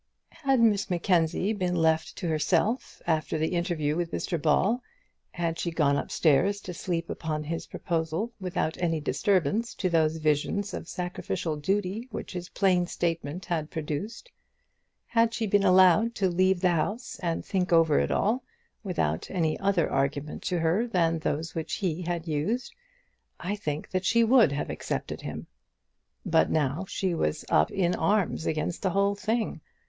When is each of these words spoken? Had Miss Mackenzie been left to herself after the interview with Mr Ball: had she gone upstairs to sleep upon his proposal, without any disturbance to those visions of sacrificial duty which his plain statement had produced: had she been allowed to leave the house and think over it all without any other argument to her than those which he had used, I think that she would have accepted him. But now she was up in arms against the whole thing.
Had 0.47 0.59
Miss 0.59 0.89
Mackenzie 0.89 1.53
been 1.53 1.75
left 1.75 2.15
to 2.17 2.27
herself 2.27 3.03
after 3.05 3.37
the 3.37 3.49
interview 3.49 3.95
with 3.95 4.09
Mr 4.11 4.41
Ball: 4.41 4.81
had 5.29 5.59
she 5.59 5.69
gone 5.69 5.95
upstairs 5.95 6.59
to 6.61 6.73
sleep 6.73 7.07
upon 7.07 7.43
his 7.43 7.67
proposal, 7.67 8.33
without 8.39 8.79
any 8.79 8.99
disturbance 8.99 9.75
to 9.75 9.91
those 9.91 10.17
visions 10.17 10.73
of 10.73 10.87
sacrificial 10.87 11.55
duty 11.55 12.07
which 12.09 12.33
his 12.33 12.49
plain 12.49 12.87
statement 12.87 13.45
had 13.45 13.69
produced: 13.69 14.31
had 15.05 15.35
she 15.35 15.45
been 15.45 15.61
allowed 15.63 16.15
to 16.15 16.27
leave 16.29 16.61
the 16.61 16.69
house 16.69 17.19
and 17.21 17.45
think 17.45 17.71
over 17.71 17.99
it 17.99 18.09
all 18.09 18.43
without 18.83 19.29
any 19.29 19.55
other 19.59 19.87
argument 19.87 20.41
to 20.41 20.57
her 20.57 20.87
than 20.87 21.19
those 21.19 21.53
which 21.53 21.75
he 21.75 22.01
had 22.01 22.27
used, 22.27 22.73
I 23.39 23.55
think 23.55 23.91
that 23.91 24.05
she 24.05 24.23
would 24.23 24.51
have 24.51 24.71
accepted 24.71 25.21
him. 25.21 25.45
But 26.25 26.49
now 26.49 26.85
she 26.87 27.13
was 27.13 27.45
up 27.49 27.69
in 27.69 27.93
arms 27.93 28.47
against 28.47 28.81
the 28.81 28.89
whole 28.89 29.13
thing. 29.13 29.61